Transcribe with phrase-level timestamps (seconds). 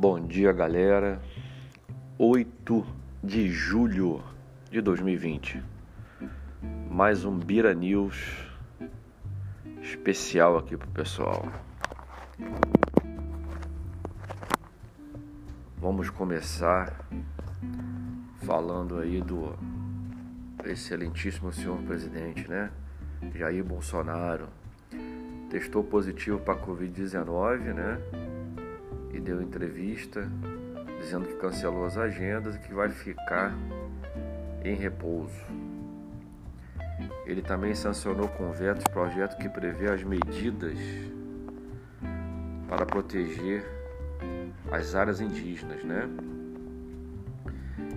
[0.00, 1.20] Bom dia, galera.
[2.16, 2.86] 8
[3.22, 4.22] de julho
[4.70, 5.62] de 2020.
[6.90, 8.48] Mais um Bira News
[9.82, 11.46] especial aqui pro pessoal.
[15.76, 17.06] Vamos começar
[18.36, 19.54] falando aí do
[20.64, 22.70] excelentíssimo senhor presidente, né?
[23.34, 24.48] Jair Bolsonaro
[25.50, 27.98] testou positivo para Covid-19, né?
[29.12, 30.28] E deu entrevista
[31.00, 33.54] dizendo que cancelou as agendas e que vai ficar
[34.64, 35.40] em repouso.
[37.24, 40.78] Ele também sancionou com veto projeto que prevê as medidas
[42.68, 43.64] para proteger
[44.70, 46.08] as áreas indígenas, né?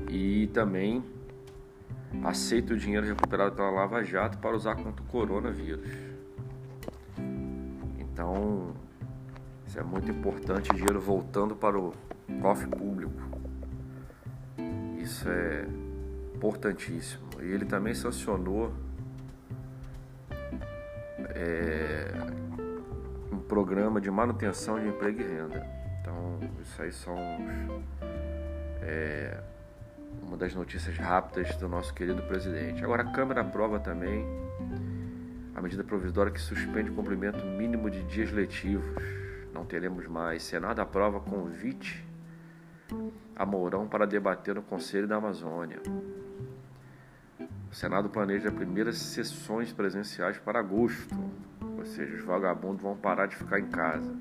[0.10, 1.04] E também
[2.24, 5.90] aceita o dinheiro recuperado pela Lava Jato para usar contra o coronavírus.
[7.98, 8.74] Então,
[9.74, 11.96] isso é muito importante, dinheiro voltando para o
[12.40, 13.20] cofre público.
[15.00, 15.66] Isso é
[16.36, 17.24] importantíssimo.
[17.42, 18.72] E ele também sancionou
[21.30, 22.06] é,
[23.32, 25.68] um programa de manutenção de emprego e renda.
[26.00, 27.18] Então, isso aí são
[28.80, 29.42] é,
[30.22, 32.84] uma das notícias rápidas do nosso querido presidente.
[32.84, 34.24] Agora, a Câmara aprova também
[35.56, 39.23] a medida provisória que suspende o cumprimento mínimo de dias letivos.
[39.54, 40.42] Não teremos mais.
[40.44, 42.04] Senado aprova convite
[43.36, 45.80] a Mourão para debater no Conselho da Amazônia.
[47.72, 51.16] O Senado planeja primeiras sessões presenciais para agosto,
[51.78, 54.12] ou seja, os vagabundos vão parar de ficar em casa.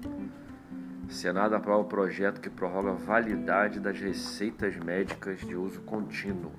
[1.08, 6.52] O Senado aprova o projeto que prorroga a validade das receitas médicas de uso contínuo.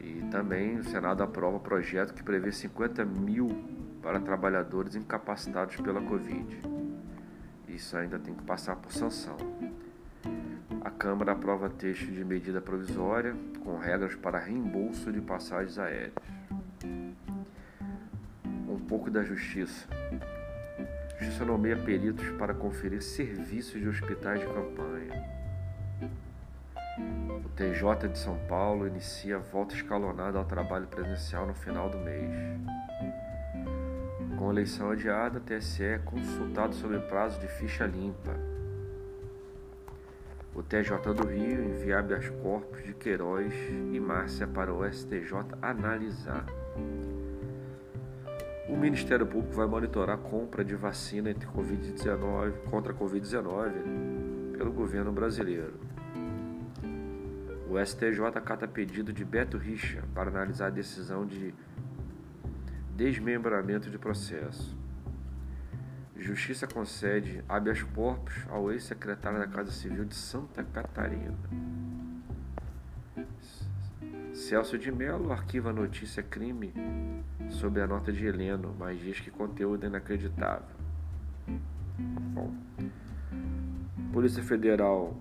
[0.00, 6.00] E também o Senado aprova o projeto que prevê 50 mil para trabalhadores incapacitados pela
[6.00, 6.60] Covid.
[7.68, 9.36] Isso ainda tem que passar por sanção.
[10.80, 16.12] A Câmara aprova texto de medida provisória com regras para reembolso de passagens aéreas.
[18.68, 19.86] Um pouco da Justiça.
[19.90, 25.38] A Justiça nomeia peritos para conferir serviços de hospitais de campanha.
[27.44, 32.30] O TJ de São Paulo inicia volta escalonada ao trabalho presencial no final do mês.
[34.38, 38.36] Com eleição adiada, TSE é consultado sobre prazo de ficha limpa.
[40.54, 43.52] O TJ do Rio envia habeas corpus de Queiroz
[43.92, 46.46] e Márcia para o STJ analisar.
[48.68, 54.70] O Ministério Público vai monitorar a compra de vacina entre COVID-19 contra a Covid-19 pelo
[54.70, 55.74] governo brasileiro.
[57.68, 61.52] O STJ acata pedido de Beto Richa para analisar a decisão de
[62.98, 64.76] desmembramento de processo.
[66.16, 71.38] Justiça concede habeas corpus ao ex-secretário da Casa Civil de Santa Catarina.
[74.34, 76.74] Celso de Mello arquiva a notícia crime
[77.48, 80.76] sob a nota de Heleno, mas diz que conteúdo é inacreditável.
[82.34, 82.52] Bom,
[84.12, 85.16] Polícia Federal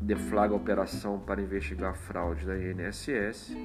[0.00, 3.56] deflaga a operação para investigar a fraude da INSS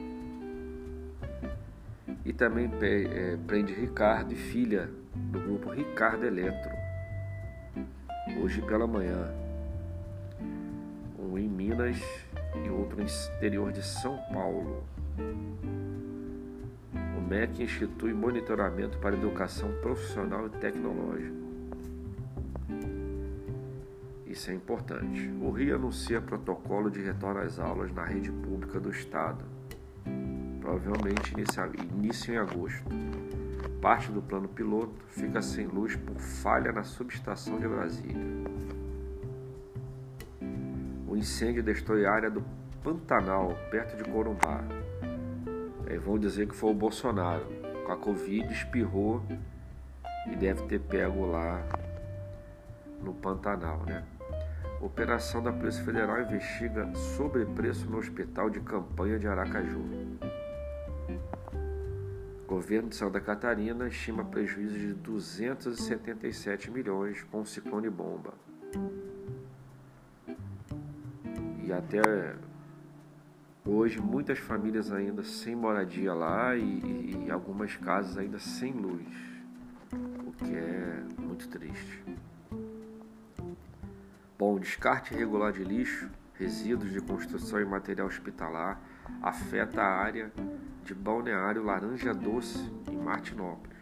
[2.25, 6.71] e também é, prende Ricardo e filha do grupo Ricardo Eletro.
[8.41, 9.33] Hoje pela manhã.
[11.19, 12.01] Um em Minas
[12.65, 14.83] e outro no interior de São Paulo.
[17.17, 21.43] O MEC institui monitoramento para educação profissional e tecnológica.
[24.25, 25.29] Isso é importante.
[25.41, 29.52] O Rio anuncia protocolo de retorno às aulas na rede pública do Estado
[30.63, 31.33] provavelmente
[31.93, 32.85] início em agosto.
[33.81, 38.25] Parte do plano piloto fica sem luz por falha na subestação de Brasília.
[41.05, 42.41] O incêndio destruiu a área do
[42.81, 44.63] Pantanal, perto de Corumbá.
[45.85, 47.45] Aí vão dizer que foi o Bolsonaro.
[47.85, 49.21] Com a Covid espirrou
[50.31, 51.61] e deve ter pego lá
[53.01, 54.05] no Pantanal, né?
[54.79, 59.81] Operação da Polícia Federal investiga sobrepreço no hospital de campanha de Aracaju.
[62.53, 68.35] O governo de Santa Catarina estima prejuízo de 277 milhões com o ciclone bomba.
[71.63, 72.35] E até
[73.65, 79.07] hoje muitas famílias ainda sem moradia lá e, e algumas casas ainda sem luz,
[80.23, 82.03] o que é muito triste.
[84.37, 88.79] Bom, descarte irregular de lixo, resíduos de construção e material hospitalar
[89.23, 90.31] afeta a área
[90.83, 93.77] de Balneário Laranja Doce, em Martinópolis.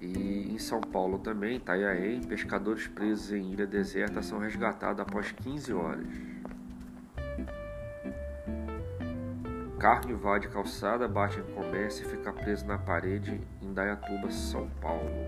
[0.00, 5.72] E em São Paulo também, Itanhaém, pescadores presos em ilha deserta são resgatados após 15
[5.72, 6.06] horas.
[9.78, 15.25] Carro invade calçada, bate em comércio e fica preso na parede em Dayatuba, São Paulo.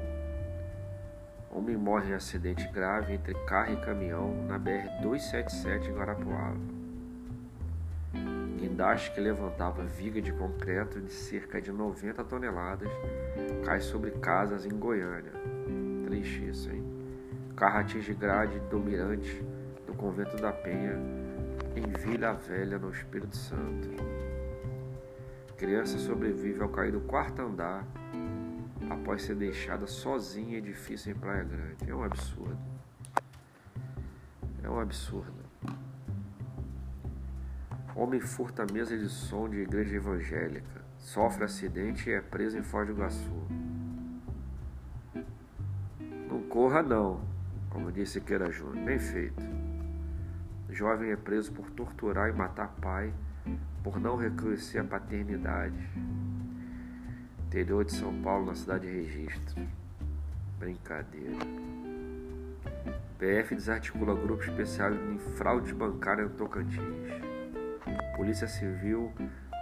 [1.68, 6.56] Homem morre em acidente grave entre carro e caminhão na BR-277 em Guarapuava
[8.58, 12.88] guindaste que levantava viga de concreto de cerca de 90 toneladas
[13.66, 15.32] cai sobre casas em Goiânia.
[16.06, 16.82] Triste isso, hein?
[17.54, 19.44] Carro atinge grade do mirante
[19.86, 20.98] do convento da Penha
[21.76, 23.90] em Vila Velha, no Espírito Santo.
[25.58, 27.86] Criança sobrevive ao cair do quarto andar
[28.90, 31.90] após ser deixada sozinha em edifício em Praia Grande.
[31.90, 32.58] É um absurdo.
[34.62, 35.38] É um absurdo.
[37.94, 40.82] Homem furta mesa de som de igreja evangélica.
[40.98, 43.48] Sofre acidente e é preso em Foz do Iguaçu.
[46.28, 47.20] Não corra não,
[47.70, 48.84] como disse Queira Júnior.
[48.84, 49.42] Bem feito.
[50.70, 53.12] Jovem é preso por torturar e matar pai
[53.82, 55.88] por não reconhecer a paternidade.
[57.48, 59.66] Interior de São Paulo, na cidade de Registro.
[60.58, 61.34] Brincadeira.
[63.18, 67.10] PF desarticula grupo especial em fraude bancária no Tocantins.
[68.14, 69.10] Polícia Civil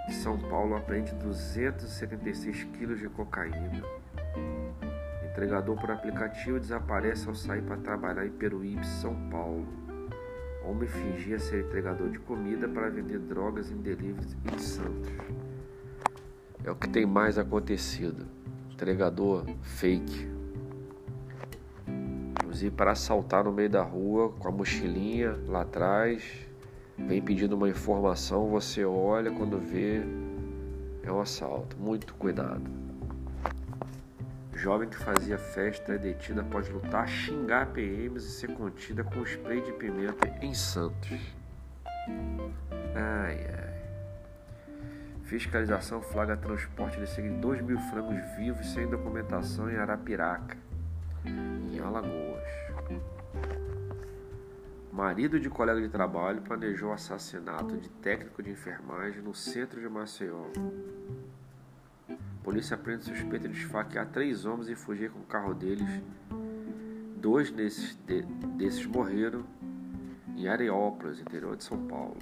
[0.09, 3.85] de São Paulo apreende 276 quilos de cocaína.
[5.31, 9.65] Entregador por aplicativo desaparece ao sair para trabalhar em Peruíbe, São Paulo.
[10.65, 15.56] Homem fingia ser entregador de comida para vender drogas em delivery em Santos.
[16.67, 18.27] É o que tem mais acontecido.
[18.73, 20.29] Entregador fake.
[22.33, 26.47] Inclusive para assaltar no meio da rua com a mochilinha lá atrás
[26.99, 30.03] vem pedindo uma informação, você olha, quando vê,
[31.03, 31.77] é um assalto.
[31.79, 32.65] Muito cuidado.
[34.55, 39.61] Jovem que fazia festa é detida após lutar, xingar PMs e ser contida com spray
[39.61, 41.21] de pimenta em Santos.
[42.95, 43.56] Ai, ai.
[45.27, 50.57] Fiscalização flagra transporte de cerca de 2 mil frangos vivos sem documentação em Arapiraca,
[51.25, 52.45] em Alagoas.
[54.93, 60.45] Marido de colega de trabalho planejou assassinato de técnico de enfermagem no centro de Maceió.
[62.45, 66.03] Polícia prende suspeita de esfaquear três homens e fugir com o carro deles.
[67.17, 68.23] Dois desses, de,
[68.57, 69.45] desses morreram
[70.37, 72.17] em Areópolis, interior de São Paulo.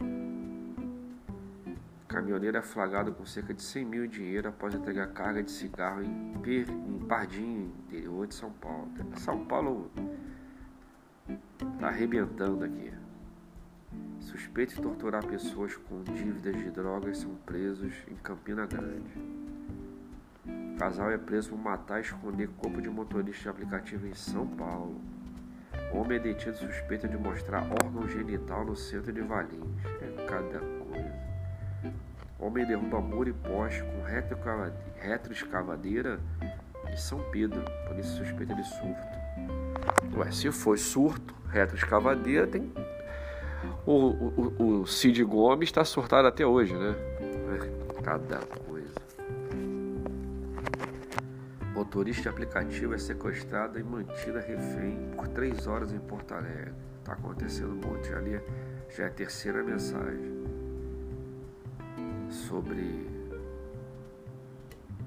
[2.14, 6.00] Caminhoneiro é flagrado com cerca de 100 mil em dinheiro após entregar carga de cigarro
[6.00, 8.88] em, per, em Pardinho, interior de São Paulo.
[9.16, 9.90] São Paulo
[11.80, 12.92] Tá arrebentando aqui.
[14.20, 19.12] Suspeitos de torturar pessoas com dívidas de drogas são presos em Campina Grande.
[20.46, 24.46] O casal é preso por matar e esconder corpo de motorista de aplicativo em São
[24.46, 25.00] Paulo.
[25.92, 29.84] Homem é detido suspeito de mostrar órgão genital no centro de Valinhos.
[30.00, 30.73] É cada.
[32.44, 34.02] Homem derruba muro e poste com
[35.00, 36.20] retroescavadeira
[36.92, 37.64] em São Pedro.
[37.88, 40.14] Polícia suspeita de surto.
[40.14, 42.70] Ué, se foi surto, retroescavadeira, tem.
[43.86, 46.94] O, o, o Cid Gomes está surtado até hoje, né?
[48.02, 48.92] Cada coisa.
[51.72, 56.74] Motorista de aplicativo é sequestrado e mantida refém por três horas em Porto Alegre.
[57.04, 58.38] Tá acontecendo um monte ali.
[58.94, 60.43] Já é a terceira mensagem
[62.34, 63.08] sobre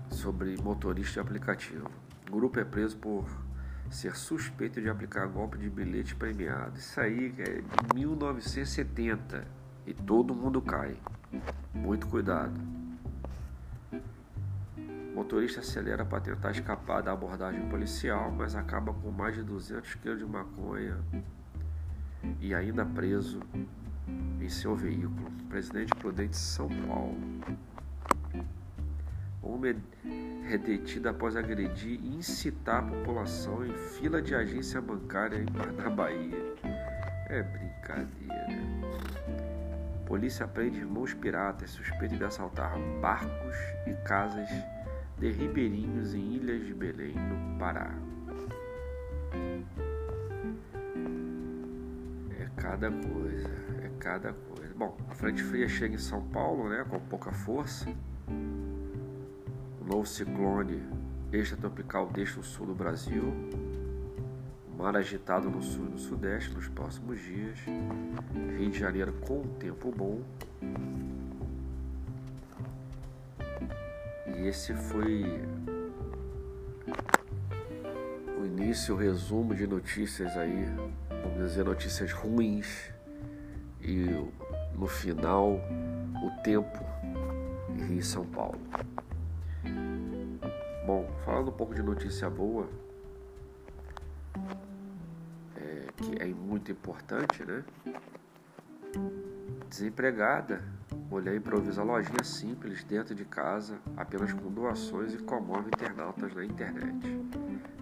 [0.10, 1.89] sobre motorista de aplicativo.
[2.29, 3.25] O grupo é preso por
[3.89, 6.77] ser suspeito de aplicar golpe de bilhete premiado.
[6.77, 9.46] Isso aí é de 1970
[9.86, 10.98] e todo mundo cai.
[11.74, 12.60] Muito cuidado.
[15.12, 19.96] O motorista acelera para tentar escapar da abordagem policial, mas acaba com mais de 200
[19.96, 20.98] kg de maconha
[22.39, 23.39] e ainda preso
[24.41, 25.31] em seu veículo.
[25.49, 27.17] Presidente Prudente São Paulo.
[29.41, 29.81] Homem
[30.49, 35.45] é detida após agredir e incitar a população em fila de agência bancária
[35.77, 36.55] na Bahia.
[37.29, 38.47] É brincadeira.
[40.05, 44.49] Polícia prende irmãos piratas suspeitos de assaltar barcos e casas
[45.17, 47.93] de ribeirinhos em Ilhas de Belém, no Pará.
[52.39, 53.49] É cada coisa,
[54.00, 54.74] cada coisa.
[54.75, 57.88] Bom, a frente fria chega em São Paulo, né, com pouca força
[59.88, 60.84] novo ciclone
[61.32, 63.34] extratropical deixa o sul do Brasil,
[64.68, 67.58] o mar agitado no sul e no sudeste nos próximos dias,
[68.58, 70.22] Rio de Janeiro com tempo bom.
[74.27, 75.42] E esse foi
[78.46, 80.66] início o resumo de notícias aí,
[81.24, 82.92] vamos dizer notícias ruins
[83.88, 84.29] e
[84.77, 85.62] no final
[86.22, 86.84] o tempo
[87.89, 88.60] em São Paulo.
[90.86, 92.67] Bom, falando um pouco de notícia boa,
[95.56, 97.63] é, que é muito importante, né?
[99.70, 100.63] Desempregada,
[101.10, 107.20] mulher improvisa lojinha simples dentro de casa, apenas com doações e comove internautas na internet.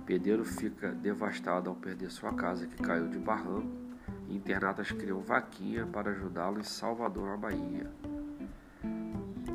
[0.05, 3.84] Pedreiro fica devastado ao perder sua casa que caiu de barranco
[4.29, 7.91] internautas criam vaquinha para ajudá-lo em Salvador, na Bahia.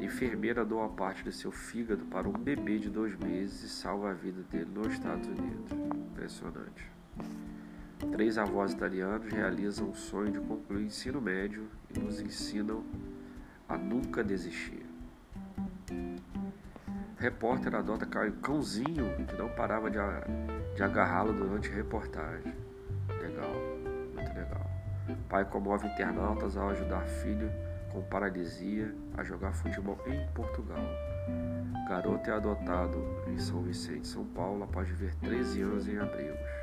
[0.01, 4.15] Enfermeira doa parte de seu fígado para um bebê de dois meses e salva a
[4.15, 5.73] vida dele nos Estados Unidos.
[6.11, 6.91] Impressionante.
[8.13, 12.83] Três avós italianos realizam o sonho de concluir o ensino médio e nos ensinam
[13.69, 14.85] a nunca desistir.
[17.19, 18.07] Repórter adota
[18.41, 22.70] cãozinho que não parava de agarrá-lo durante a reportagem.
[25.31, 25.41] Legal, legal.
[25.41, 27.51] Pai comove internautas ao ajudar filho
[27.93, 30.85] com paralisia a jogar futebol em Portugal.
[31.89, 36.61] Garoto é adotado em São Vicente, São Paulo, após viver 13 anos em abrigos.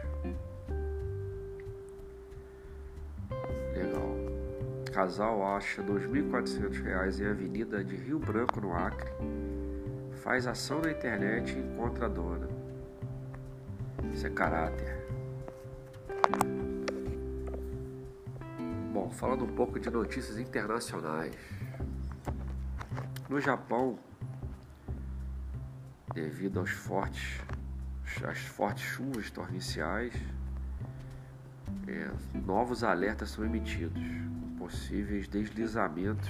[4.98, 9.12] casal acha R$ 2.400 em Avenida de Rio Branco, no Acre.
[10.24, 12.48] Faz ação na internet e encontra a dona.
[14.12, 15.07] Isso é caráter.
[19.12, 21.34] Falando um pouco de notícias internacionais.
[23.30, 24.00] No Japão,
[26.14, 27.42] devido aos fortes,
[28.28, 30.14] às fortes chuvas torrenciais,
[31.88, 34.04] é, novos alertas são emitidos
[34.58, 36.30] possíveis deslizamentos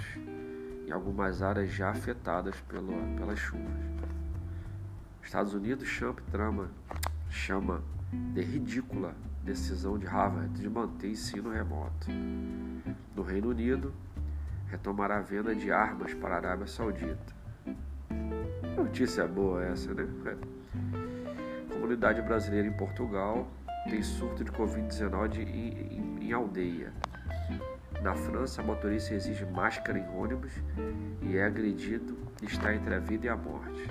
[0.88, 3.88] em algumas áreas já afetadas pelo, pelas chuvas.
[5.22, 6.72] Estados Unidos chama, trama,
[7.30, 7.84] chama
[8.34, 9.14] de ridícula
[9.48, 12.08] decisão de Harvard de manter ensino remoto.
[13.16, 13.94] No Reino Unido,
[14.68, 17.34] retomará a venda de armas para a Arábia Saudita.
[18.76, 20.06] Notícia boa essa, né?
[21.72, 23.48] Comunidade brasileira em Portugal
[23.90, 25.48] tem surto de Covid-19 em,
[25.98, 26.92] em, em aldeia.
[28.04, 30.52] Na França, motorista exige máscara em ônibus
[31.22, 33.90] e é agredido está entre a vida e a morte.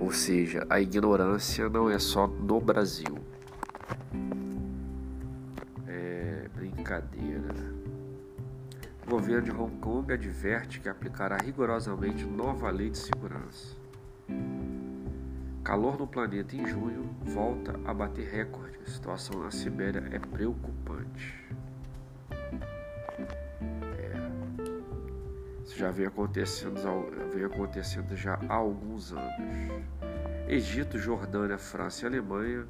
[0.00, 3.18] Ou seja, a ignorância não é só no Brasil.
[5.86, 7.54] É brincadeira.
[9.06, 13.76] O governo de Hong Kong adverte que aplicará rigorosamente nova lei de segurança.
[15.62, 18.78] Calor no planeta em junho volta a bater recorde.
[18.86, 21.38] A situação na Sibéria é preocupante.
[25.70, 26.80] Isso já vem acontecendo,
[27.44, 29.84] acontecendo já há alguns anos.
[30.48, 32.66] Egito, Jordânia, França e Alemanha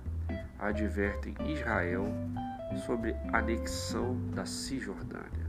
[0.58, 2.04] advertem Israel
[2.84, 5.48] sobre anexão da Cisjordânia.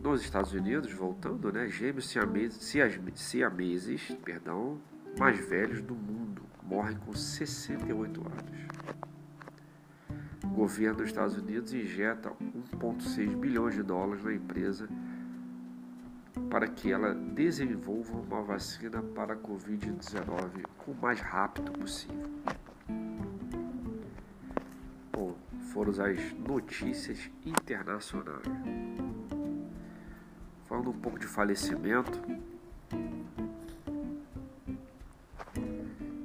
[0.00, 2.74] nos Estados Unidos, voltando, né, gêmeos siameses,
[3.14, 4.80] siameses perdão,
[5.18, 8.71] mais velhos do mundo morrem com 68 anos.
[10.52, 12.30] O governo dos Estados Unidos injeta
[12.78, 14.86] 1,6 bilhões de dólares na empresa
[16.50, 22.30] para que ela desenvolva uma vacina para a Covid-19 o mais rápido possível.
[25.10, 25.34] Bom,
[25.72, 28.44] foram as notícias internacionais.
[30.66, 32.20] Falando um pouco de falecimento.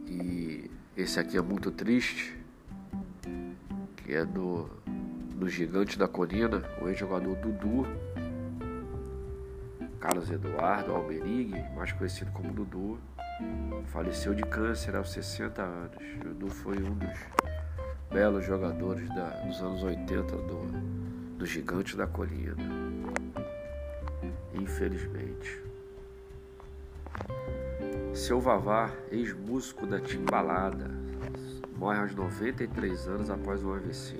[0.06, 2.37] E esse aqui é muito triste.
[4.08, 4.68] Que é do,
[5.36, 7.86] do Gigante da Colina, o ex-jogador Dudu.
[10.00, 12.98] Carlos Eduardo Alberig, mais conhecido como Dudu,
[13.88, 15.98] faleceu de câncer aos 60 anos.
[16.24, 17.20] Dudu foi um dos
[18.10, 22.56] belos jogadores da, dos anos 80 do, do Gigante da Colina
[24.54, 25.64] infelizmente.
[28.14, 30.90] Seu Vavá, ex-músico da Timbalada,
[31.78, 34.20] morre aos 93 anos após um AVC.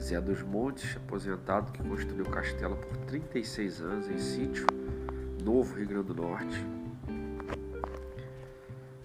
[0.00, 4.66] Zé dos Montes, aposentado que construiu o castelo por 36 anos em sítio
[5.44, 6.66] Novo Rio Grande do Norte,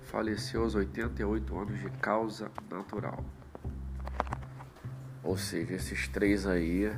[0.04, 3.20] faleceu aos 88 anos de causa natural.
[5.22, 6.90] Ou seja, esses três aí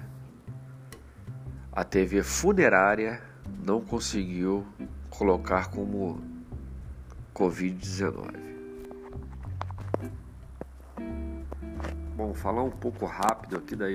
[1.72, 3.22] a TV funerária
[3.66, 4.68] não conseguiu
[5.10, 6.22] colocar como
[7.34, 8.47] Covid-19.
[12.28, 13.86] Bom, falar um pouco rápido aqui da,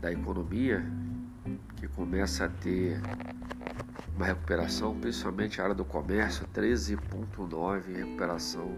[0.00, 0.82] da economia,
[1.76, 2.98] que começa a ter
[4.16, 8.74] uma recuperação, principalmente a área do comércio, 13,9 recuperação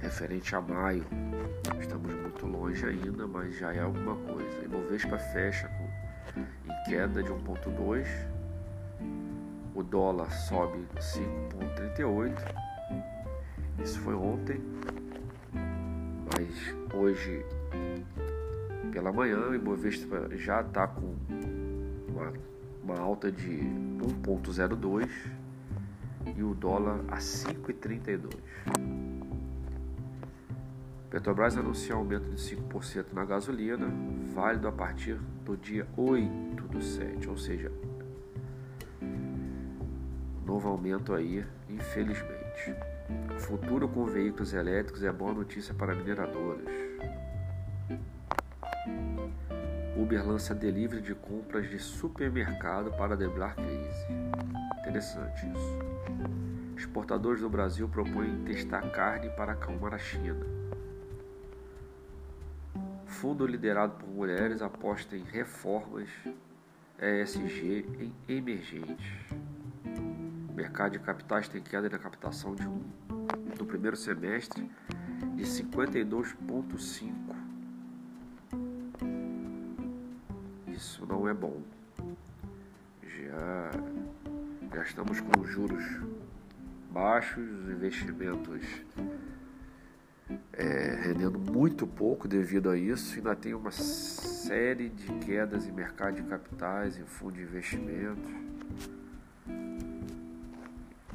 [0.00, 1.04] referente a maio.
[1.78, 4.64] Estamos muito longe ainda, mas já é alguma coisa.
[4.64, 8.06] Ibovespa fecha com, em queda de 1,2,
[9.74, 12.32] o dólar sobe 5,38.
[13.84, 14.58] Isso foi ontem,
[16.36, 17.44] mas hoje
[18.92, 21.14] pela manhã o Ibovespa já está com
[22.08, 22.32] uma,
[22.82, 23.48] uma alta de
[24.26, 25.08] 1,02
[26.36, 28.30] e o dólar a 5,32.
[31.10, 33.88] Petrobras anuncia aumento de 5% na gasolina,
[34.32, 37.72] válido a partir do dia 8 do 7, ou seja,
[40.46, 42.76] novo aumento aí, infelizmente.
[43.40, 46.68] Futuro com veículos elétricos é boa notícia para mineradoras.
[49.96, 54.06] Uber lança delivery de compras de supermercado para driblar crise.
[54.78, 55.78] Interessante isso.
[56.76, 60.46] Exportadores do Brasil propõem testar carne para acalmar a China.
[63.06, 66.08] Fundo liderado por mulheres aposta em reformas
[66.98, 69.34] ESG em emergentes.
[70.54, 73.19] Mercado de capitais tem queda na captação de 1
[73.60, 74.70] do primeiro semestre
[75.36, 77.12] de 52,5.
[80.68, 81.60] Isso não é bom.
[83.02, 83.70] Já,
[84.74, 85.84] já estamos com juros
[86.90, 88.66] baixos, investimentos
[90.54, 96.14] é, rendendo muito pouco devido a isso, ainda tem uma série de quedas em mercado
[96.14, 98.30] de capitais, em fundo de investimentos.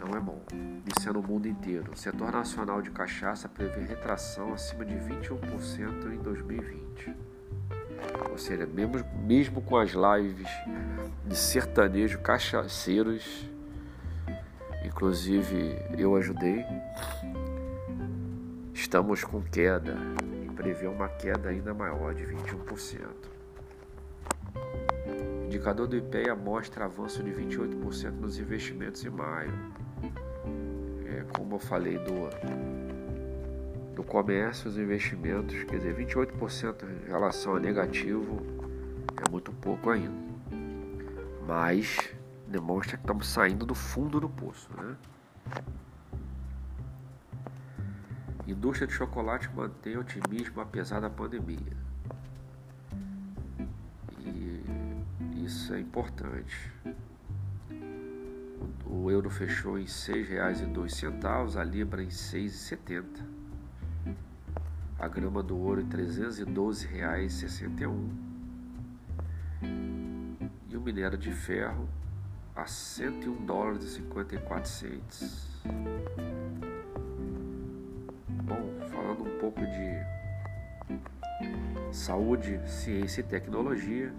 [0.08, 0.40] Não é bom.
[0.86, 1.92] Isso é no mundo inteiro.
[1.92, 7.16] O setor nacional de cachaça prevê retração acima de 21% em 2020.
[8.30, 10.48] Ou seja, mesmo, mesmo com as lives
[11.26, 13.50] de sertanejo cachaceiros,
[14.86, 16.64] inclusive eu ajudei,
[18.74, 19.98] estamos com queda
[20.46, 23.08] e prevê uma queda ainda maior de 21%.
[25.42, 29.54] O indicador do IPEA mostra avanço de 28% nos investimentos em maio.
[31.36, 32.30] Como eu falei do
[33.96, 38.46] do comércio, os investimentos, quer dizer, 28% em relação a negativo
[39.26, 40.14] é muito pouco ainda.
[41.48, 42.14] Mas
[42.48, 44.98] demonstra que estamos saindo do fundo do poço, né?
[48.46, 51.78] Indústria de chocolate mantém otimismo apesar da pandemia.
[54.20, 56.72] E isso é importante.
[58.86, 63.36] O euro fechou em R$ 6,02, a libra em R$ 6,70
[64.98, 68.10] a grama do ouro em R$ 312,61
[70.70, 71.88] e o minério de ferro
[72.56, 75.62] a 101 dólares e 54 cents.
[78.44, 80.04] Bom, falando um pouco de
[81.92, 84.12] saúde, ciência e tecnologia,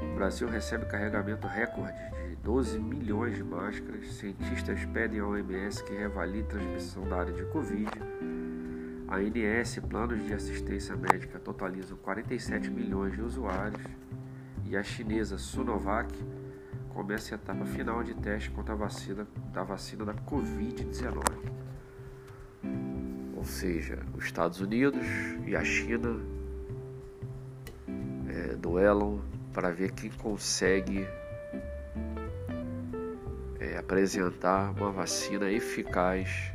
[0.00, 2.17] o Brasil recebe carregamento recorde de
[2.48, 4.10] 12 milhões de máscaras.
[4.14, 7.90] Cientistas pedem ao OMS que reavalie a transmissão da área de Covid
[9.06, 13.82] a ANS, planos de assistência médica, totalizam 47 milhões de usuários
[14.64, 16.10] e a chinesa Sinovac
[16.94, 21.22] começa a etapa final de teste contra a vacina da vacina da Covid-19.
[23.36, 25.06] Ou seja, os Estados Unidos
[25.46, 26.18] e a China
[28.26, 29.20] é, duelam
[29.52, 31.06] para ver quem consegue
[33.88, 36.52] apresentar uma vacina eficaz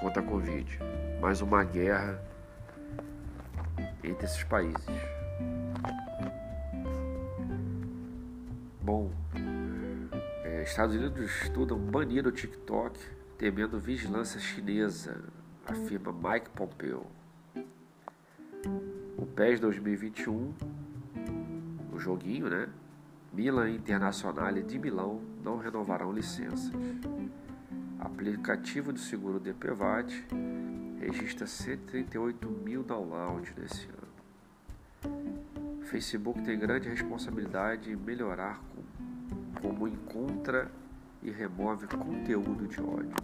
[0.00, 0.78] contra a Covid
[1.20, 2.18] mais uma guerra
[4.02, 4.82] entre esses países.
[8.80, 9.12] Bom,
[10.42, 12.98] é, Estados Unidos estudam banir o TikTok
[13.36, 15.22] temendo vigilância chinesa,
[15.66, 17.04] afirma Mike Pompeo.
[19.18, 20.54] O PES 2021,
[21.92, 22.70] o joguinho, né?
[23.34, 26.70] Milan Internacional de Milão não renovarão licenças.
[27.98, 30.26] Aplicativo de seguro DPVAT
[30.98, 34.02] registra 138 mil downloads nesse ano.
[35.82, 38.60] Facebook tem grande responsabilidade em melhorar
[39.60, 40.70] como encontra
[41.22, 43.14] e remove conteúdo de ódio.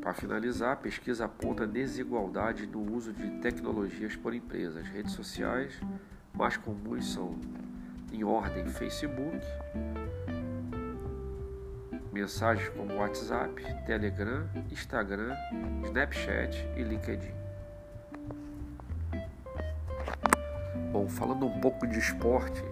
[0.00, 4.86] Para finalizar, a pesquisa aponta desigualdade no uso de tecnologias por empresas.
[4.88, 5.78] Redes sociais
[6.34, 7.38] mais comuns são,
[8.12, 9.40] em ordem, Facebook,
[12.12, 13.54] mensagens como WhatsApp,
[13.86, 15.34] Telegram, Instagram,
[15.84, 17.32] Snapchat e LinkedIn.
[20.92, 22.62] Bom, falando um pouco de esportes,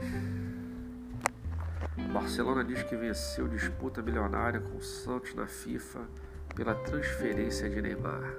[2.13, 6.01] Barcelona diz que venceu disputa milionária com o Santos na FIFA
[6.55, 8.35] pela transferência de Neymar.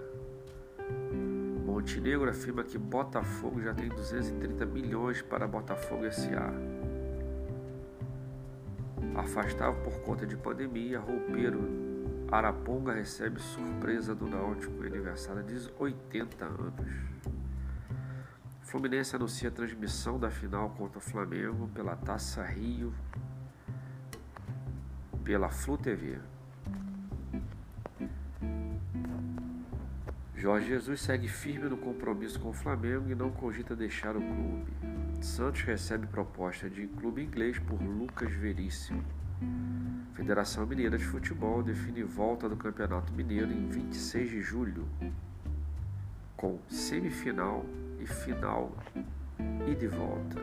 [1.65, 6.53] Montenegro afirma que Botafogo já tem 230 milhões para Botafogo SA.
[9.15, 11.91] Afastado por conta de pandemia, roupeiro
[12.31, 16.73] Araponga recebe surpresa do Náutico aniversário de 80 anos.
[18.61, 22.93] Fluminense anuncia a transmissão da final contra o Flamengo pela Taça Rio
[25.23, 26.19] pela Flu TV.
[30.41, 34.73] Jorge Jesus segue firme no compromisso com o Flamengo e não cogita deixar o clube.
[35.21, 39.03] Santos recebe proposta de clube inglês por Lucas Veríssimo.
[40.15, 44.87] Federação Mineira de Futebol define volta do Campeonato Mineiro em 26 de julho,
[46.35, 47.63] com semifinal
[47.99, 48.75] e final
[49.67, 50.41] e de volta.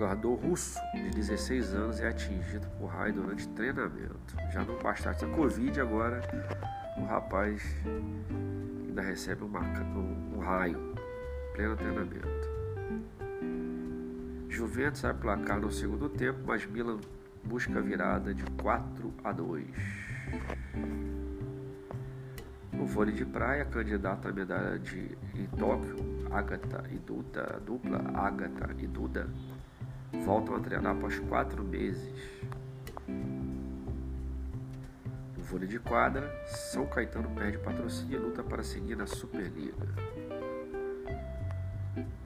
[0.00, 4.34] Jogador russo de 16 anos é atingido por raio durante treinamento.
[4.50, 6.22] Já não bastasse a Covid, agora
[6.96, 7.62] o rapaz
[8.86, 10.94] ainda recebe uma, um, um raio,
[11.52, 12.48] pleno treinamento.
[14.48, 16.98] Juventus vai placar no segundo tempo, mas Milan
[17.44, 19.66] busca virada de 4 a 2.
[22.72, 25.96] No vôlei de praia, candidata à medalha de, em Tóquio,
[26.30, 29.28] Agatha e Duda, dupla Agatha e Duda,
[30.12, 32.12] voltam a treinar após quatro meses.
[35.36, 39.88] No vôlei de quadra, São Caetano perde patrocínio e luta para seguir na Superliga.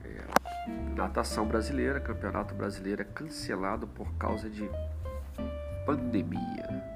[0.04, 4.68] É, natação brasileira, campeonato brasileiro é cancelado por causa de
[5.86, 6.94] pandemia.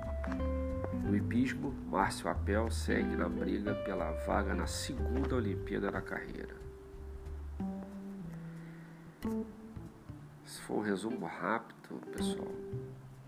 [1.04, 6.54] No hipismo, Márcio Apel segue na briga pela vaga na segunda Olimpíada da carreira.
[10.48, 12.50] Esse foi um resumo rápido, pessoal,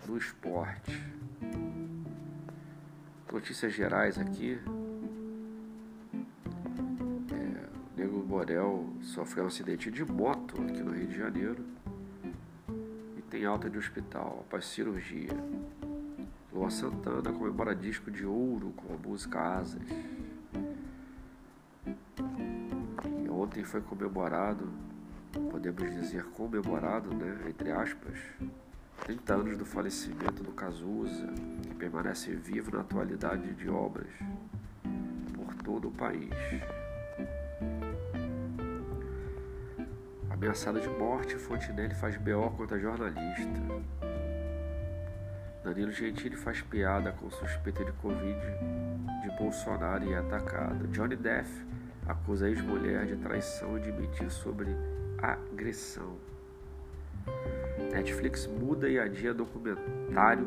[0.07, 1.05] do esporte.
[3.31, 4.59] Notícias gerais aqui.
[7.31, 11.63] É, o Nego Borel sofreu um acidente de moto aqui no Rio de Janeiro
[13.19, 15.37] e tem alta de hospital após cirurgia.
[16.51, 19.87] Lua Santana comemora disco de ouro com a música Asas.
[23.23, 24.73] E ontem foi comemorado,
[25.51, 28.19] podemos dizer comemorado, né, entre aspas,
[29.05, 31.27] 30 anos do falecimento do Cazuza,
[31.63, 34.13] que permanece vivo na atualidade de obras
[35.35, 36.31] por todo o país.
[40.31, 43.61] Ameaçada de morte, Fontenelle faz BO contra jornalista.
[45.63, 48.41] Danilo Gentili faz piada com suspeita de Covid
[49.23, 50.89] de Bolsonaro e é atacado.
[50.89, 51.49] Johnny Depp
[52.07, 54.75] acusa ex-mulher de traição e de mentir sobre
[55.23, 56.17] agressão.
[57.93, 60.47] Netflix muda e adia documentário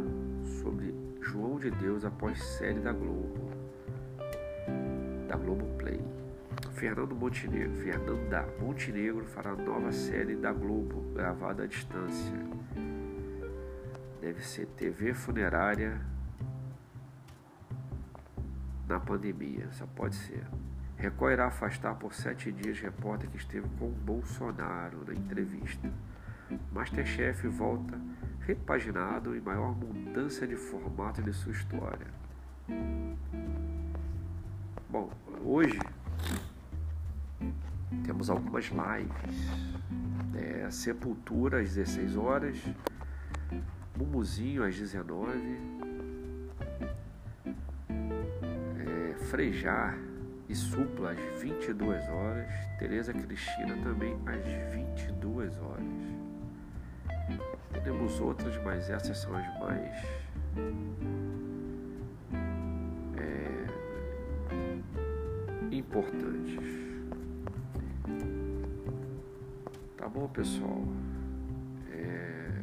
[0.61, 3.49] sobre João de Deus após série da Globo,
[5.27, 6.01] da Globo Play.
[6.73, 12.35] Fernando Montenegro, Fernanda Montenegro fará nova série da Globo, gravada à distância.
[14.19, 16.01] Deve ser TV funerária
[18.87, 20.43] na pandemia, só pode ser.
[21.03, 25.91] Record irá afastar por sete dias repórter que esteve com Bolsonaro na entrevista.
[26.71, 27.99] Masterchef volta
[28.39, 32.07] repaginado e maior mudança de formato de sua história.
[34.89, 35.11] Bom,
[35.43, 35.77] hoje
[38.05, 39.49] temos algumas lives.
[40.37, 42.57] É, Sepultura às 16 horas,
[43.97, 45.59] Mumuzinho às 19
[48.79, 50.12] é, Frejar
[50.53, 55.83] e Supla às 22 horas, Tereza Cristina também às 22 horas.
[57.83, 60.05] Temos outras, mas essas são as mais
[63.17, 63.65] é,
[65.71, 66.63] importantes.
[69.97, 70.83] Tá bom, pessoal?
[71.91, 72.61] É,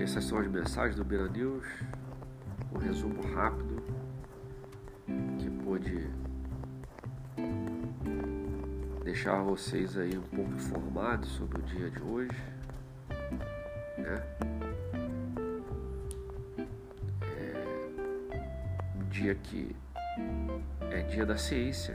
[0.00, 1.64] essas são as mensagens do Beira News.
[2.74, 3.65] Um resumo rápido
[5.76, 6.08] pôde
[9.04, 12.42] deixar vocês aí um pouco informados sobre o dia de hoje,
[13.98, 14.22] né?
[17.38, 19.76] É um dia que
[20.90, 21.94] é dia da ciência,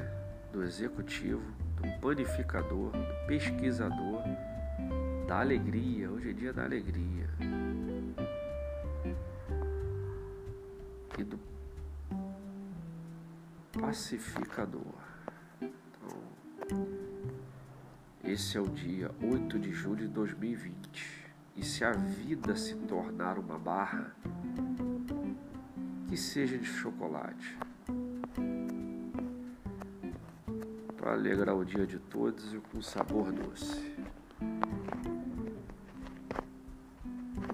[0.53, 1.43] do executivo,
[1.77, 4.21] do panificador, do pesquisador,
[5.27, 6.09] da alegria.
[6.11, 7.27] Hoje é dia da alegria.
[11.17, 11.50] E do
[13.91, 14.93] pacificador.
[18.23, 21.29] Esse é o dia 8 de julho de 2020.
[21.57, 24.15] E se a vida se tornar uma barra,
[26.07, 27.57] que seja de chocolate.
[30.95, 33.93] Para alegrar o dia de todos e com sabor doce.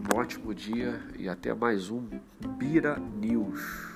[0.05, 2.07] Um ótimo dia e até mais um
[2.59, 3.86] Bira News.